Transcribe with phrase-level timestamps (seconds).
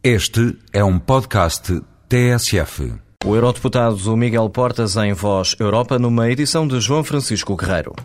[0.00, 2.94] Este é um podcast TSF.
[3.24, 7.96] O eurodeputado Miguel Portas em Voz Europa numa edição de João Francisco Guerreiro.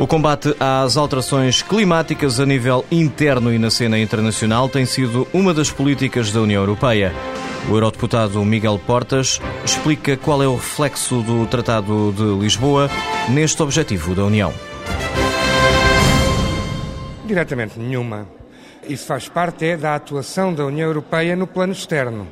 [0.00, 5.54] O combate às alterações climáticas a nível interno e na cena internacional tem sido uma
[5.54, 7.14] das políticas da União Europeia.
[7.68, 12.90] O eurodeputado Miguel Portas explica qual é o reflexo do Tratado de Lisboa
[13.28, 14.52] neste objetivo da União.
[17.24, 18.39] Diretamente nenhuma.
[18.88, 22.26] Isso faz parte é, da atuação da União Europeia no plano externo.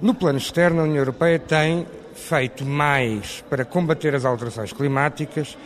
[0.00, 5.56] No plano externo, a União Europeia tem feito mais para combater as alterações climáticas,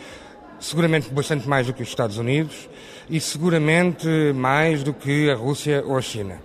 [0.59, 2.69] seguramente bastante mais do que os Estados Unidos
[3.09, 6.39] e seguramente mais do que a Rússia ou a China.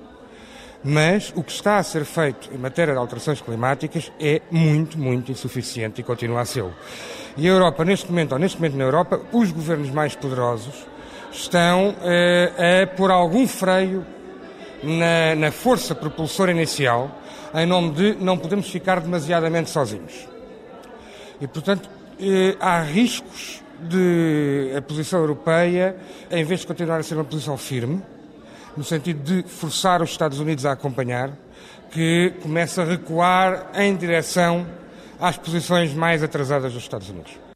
[0.84, 5.30] Mas o que está a ser feito em matéria de alterações climáticas é muito, muito
[5.30, 6.64] insuficiente e continua a ser.
[7.36, 10.74] E a Europa, neste momento, ou neste momento na Europa, os governos mais poderosos
[11.32, 14.04] estão eh, a pôr algum freio
[14.82, 17.10] na, na força propulsora inicial,
[17.54, 20.28] em nome de não podemos ficar demasiadamente sozinhos.
[21.40, 21.88] E, portanto,
[22.20, 25.96] eh, há riscos de a posição europeia,
[26.30, 28.02] em vez de continuar a ser uma posição firme,
[28.76, 31.30] no sentido de forçar os Estados Unidos a acompanhar,
[31.90, 34.66] que começa a recuar em direção
[35.20, 37.51] às posições mais atrasadas dos Estados Unidos.